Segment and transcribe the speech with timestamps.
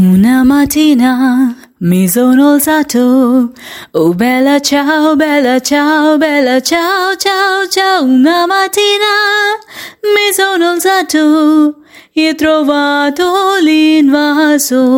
[0.00, 3.52] Una mattina mi sono alzato,
[3.90, 8.04] oh bella ciao, bella ciao, bella ciao, ciao, ciao.
[8.04, 9.58] Una mattina
[10.00, 11.82] mi sono alzato
[12.14, 14.88] e trovato l'invasor.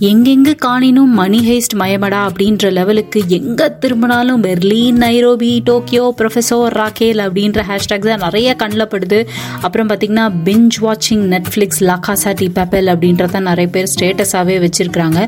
[0.00, 7.62] எங்கெங்கு காணினும் மணி ஹேஸ்ட் மயமடா அப்படின்ற லெவலுக்கு எங்கே திரும்பினாலும் Berlin Nairobi Tokyo Professor Raquel அப்படின்ற
[7.68, 9.18] hashtag தான் நிறைய கண்ணில் படுது.
[9.62, 15.22] அப்புறம் பார்த்தீங்கன்னா பிஞ்ச் வாட்சிங் நெட்ஃப்ளிக்ஸ் லாகாசா டி பேப்பல் அப்படின்றத நிறைய பேர் ஸ்டேட்டஸாகவே வச்சுருக்காங்க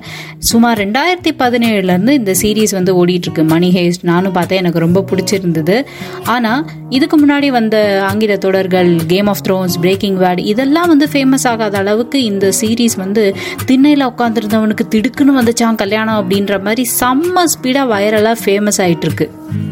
[0.51, 5.79] சுமார் ரெண்டாயிரத்தி பதினேழுலேருந்து இந்த சீரீஸ் வந்து ஓடிட்டுருக்கு மணி ஹேஸ்ட் நானும் பார்த்தேன் எனக்கு ரொம்ப பிடிச்சிருந்தது.
[6.24, 11.79] ஆனால் இதுக்கு முன்னாடி வந்த ஆங்கில தொடர்கள் Game of Thrones Breaking Bad இதெல்லாம் வந்து ஃபேமஸ் ஆகாத
[11.79, 18.37] அளவுக்கு இந்த சீரீஸ் வந்து திண்ணையில் உட்காந்துருந்த அவனுக்கு திடுக்குன்னு வந்துச்சான் கல்யாணம் அப்படின்ற மாதிரி செம்ம ஸ்பீடாக வைரலாக
[18.43, 19.27] ஃபேமஸ் ஆயிட்டு இருக்கு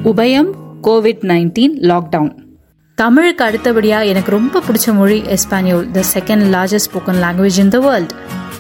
[0.05, 0.51] உபயம்
[0.83, 2.35] கோவிட் நைன்டீன் லாக்டவுன்
[2.99, 8.13] தமிழுக்கு அடுத்தபடியாக எனக்கு ரொம்ப பிடிச்ச மொழி Español the second largest spoken language in the world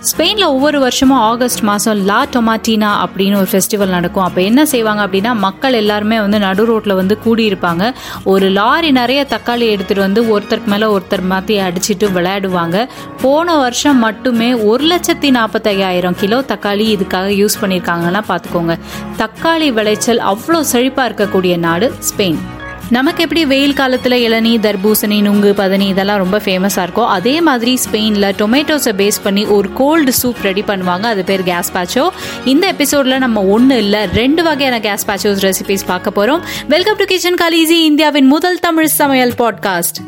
[0.08, 4.24] ஸ்பெயினில் ஒவ்வொரு வருஷமும் ஆகஸ்ட் மாதம் லா டொமாட்டினா அப்படின்னு ஒரு ஃபெஸ்டிவல் நடக்கும்.
[4.24, 7.92] அப்போ என்ன செய்வாங்க அப்படின்னா மக்கள் எல்லாருமே வந்து நடு ரோட்டில் வந்து கூடியிருப்பாங்க.
[8.24, 12.86] ஒரு லாரி நிறைய தக்காளி எடுத்துகிட்டு வந்து ஒருத்தருக்கு மேலே ஒருத்தர் மாற்றி அடிச்சுட்டு விளையாடுவாங்க.
[13.22, 18.76] போன வருஷம் மட்டுமே ஒரு லட்சத்தி நாற்பத்தையாயிரம் கிலோ தக்காளி இதுக்காக யூஸ் பண்ணியிருக்காங்கன்னா பார்த்துக்கோங்க
[19.22, 22.40] தக்காளி விளைச்சல் அவ்வளோ செழிப்பாக இருக்கக்கூடிய நாடு ஸ்பெயின்.
[22.90, 28.34] நமக்கு எப்படி வெயில் காலத்தில் இளநீ தர்பூசணி நுங்கு பதனி இதெல்லாம் ரொம்ப ஃபேமஸாக இருக்கும் அதே மாதிரி ஸ்பெயினில்
[28.38, 31.00] டொமேட்டோஸை பேஸ் பண்ணி ஒரு கோல்டு சூப் ரெடி பண்ணுவாங்க.
[31.00, 32.10] அது பேர் கேஸ் பாச்சோ
[32.44, 37.34] இந்த எபிசோடில் நம்ம ஒன்று இல்லை ரெண்டு வகையான கேஸ் பாச்சோஸ் ரெசிபிஸ் பார்க்க போகிறோம் வெல்கம் டு கிச்சன்
[37.34, 40.00] காலிசி இந்தியாவின் முதல் தமிழ் சமையல் பாட்காஸ்ட்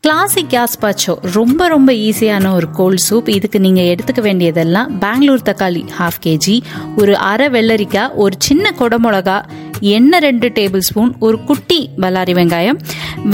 [0.00, 6.20] கிளாசிக் பாச்சோ ரொம்ப ரொம்ப ஈஸியான ஒரு கோல்ட் சூப் இதுக்கு நீங்கள் எடுத்துக்க வேண்டியதெல்லாம் பெங்களூர் தக்காளி ஹாஃப்
[6.26, 6.62] கேஜி
[6.96, 9.44] ஒரு அரை வெள்ளரிக்காய் ஒரு சின்ன கொடமிளகா
[9.80, 12.80] எண்ணெய் ரெண்டு டேபிள் ஸ்பூன் ஒரு குட்டி பல்லாரி வெங்காயம்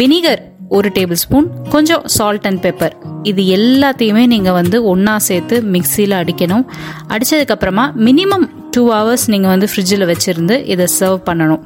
[0.00, 6.14] வினிகர் ஒரு டேபிள் ஸ்பூன் கொஞ்சம் சால்ட் அண்ட் பெப்பர் இது எல்லாத்தையுமே நீங்கள் வந்து ஒன்றா சேர்த்து மிக்சியில்
[6.20, 6.64] அடிக்கணும்.
[7.08, 11.62] அடித்ததுக்கப்புறமா மினிமம் டூ ஹவர்ஸ் நீங்கள் வந்து ஃப்ரிட்ஜில் வச்சுருந்து இதை சர்வ் பண்ணணும்.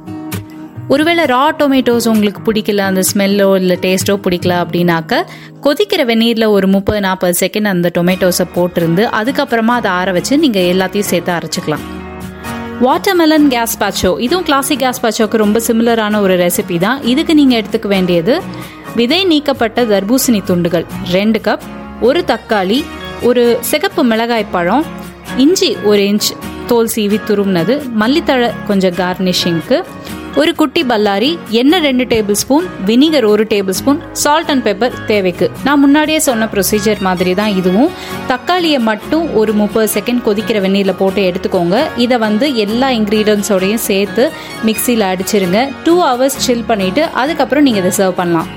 [0.93, 5.23] ஒருவேளை ரா டொமேட்டோஸ் உங்களுக்கு பிடிக்கல அந்த ஸ்மெல்லோ இல்லை டேஸ்ட்டோ பிடிக்கல அப்படின்னாக்க
[5.65, 11.11] கொதிக்கிற வெந்நீரில் ஒரு முப்பது நாற்பது செகண்ட் அந்த டொமேட்டோஸை போட்டிருந்து அதுக்கப்புறமா அதை ஆற வச்சு நீங்கள் எல்லாத்தையும்
[11.13, 11.85] சேர்த்து அரைச்சிக்கலாம்.
[12.85, 17.03] வாட்டர்மெலன் கேஸ் பாச்சோ இதுவும் கிளாசிக் கேஸ் பாச்சோக்கு ரொம்ப சிமிலரான ஒரு ரெசிபி தான்.
[17.03, 18.35] இதுக்கு நீங்கள் எடுத்துக்க வேண்டியது
[18.95, 20.85] விதை நீக்கப்பட்ட தர்பூசணி துண்டுகள்.
[21.11, 21.65] ரெண்டு கப்
[22.01, 22.79] ஒரு தக்காளி
[23.21, 24.85] ஒரு சிகப்பு மிளகாய் பழம்
[25.37, 26.29] இஞ்சி ஒரு இன்ச்
[26.67, 29.79] தோல் சீவி துரும்னது மல்லித்தழை கொஞ்சம் கார்னிஷிங்க்கு
[30.39, 35.47] ஒரு குட்டி பல்லாரி எண்ணெய் ரெண்டு டேபிள் ஸ்பூன் வினிகர் ஒரு tablespoon salt and pepper தேவைக்கு.
[35.65, 37.91] நான் முன்னாடியே சொன்ன ப்ரொசீஜர் மாதிரி தான் இதுவும்.
[38.31, 41.83] தக்காளியை மட்டும் ஒரு முப்பது செகண்ட் கொதிக்கிற வெந்நீரில் போட்டு எடுத்துக்கோங்க.
[42.05, 44.25] இதை வந்து எல்லா இன்க்ரீடியன்ஸோடையும் சேர்த்து
[44.69, 45.67] மிக்சியில் அடிச்சிருங்க.
[45.87, 48.49] டூ ஹவர்ஸ் சில் பண்ணிவிட்டு அதுக்கப்புறம் நீங்கள் இதை சர்வ் பண்ணலாம்.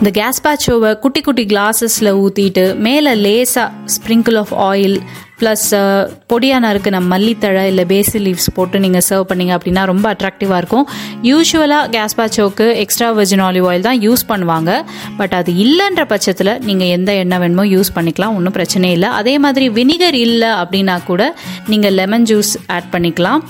[0.00, 4.96] இந்த கேஸ் பேச்சோவை குட்டி குட்டி கிளாஸஸில் ஊற்றிட்டு மேலே லேசாக sprinkle of oil
[5.40, 6.00] plus uh,
[6.30, 10.86] பொடியாக நறுக்கின மல்லித்தழை இல்லை பேசில் லீவ்ஸ் போட்டு நீங்கள் சர்வ் பண்ணிங்க அப்படின்னா ரொம்ப அட்ராக்டிவாக இருக்கும்.
[11.28, 14.70] யூஸ்வலாக கேஸ் பேச்சோக்கு எக்ஸ்ட்ரா வெர்ஜின் ஆலிவ் ஆயில் தான் யூஸ் பண்ணுவாங்க.
[15.20, 19.10] பட் அது இல்லைன்ற பட்சத்தில் நீங்கள் எந்த எண்ணெய் வேணுமோ யூஸ் பண்ணிக்கலாம் ஒன்றும் பிரச்சனை இல்லை.
[19.20, 21.22] அதே மாதிரி வினிகர் இல்லை அப்படின்னா கூட
[21.72, 23.40] நீங்கள் லெமன் ஜூஸ் ஆட் பண்ணிக்கலாம்.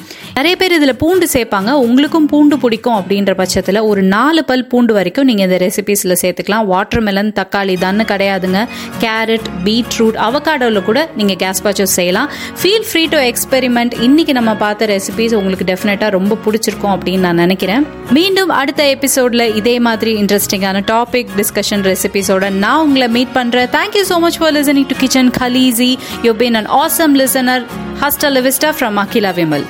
[0.40, 1.70] நிறைய பேர் இதில் பூண்டு சேர்ப்பாங்க.
[1.86, 6.64] உங்களுக்கும் பூண்டு பிடிக்கும் அப்படின்ற பட்சத்தில் ஒரு நாலு பல் பூண்டு வரைக்கும் நீங்கள் இந்த ரெசிபீஸில் சேர்த்துக்கலாம்.
[6.70, 8.60] வாட்டர் மெலன் தக்காளி தானே கிடையாதுங்க.
[9.02, 12.30] கேரட் பீட்ரூட் அவகாடோவில் கூட நீங்கள் கேஸ் பாச்சோ செய்யலாம்.
[12.60, 17.84] ஃபீல் ஃப்ரீ டு எக்ஸ்பெரிமெண்ட் இன்றைக்கி நம்ம பார்த்த ரெசிபிஸ் உங்களுக்கு டெஃபினட்டாக ரொம்ப பிடிச்சிருக்கும் அப்படின்னு நான் நினைக்கிறேன்.
[18.18, 24.18] மீண்டும் அடுத்த எபிசோடில் இதே மாதிரி இன்ட்ரெஸ்டிங்கான டாபிக் டிஸ்கஷன் ரெசிபிஸோட நான் உங்களை மீட் பண்ணுறேன் thank you so
[24.26, 25.92] much for listening to Kitchen Khaleesi
[26.28, 27.64] you been an awesome listener
[28.04, 29.68] hasta la vista from Akila Vimal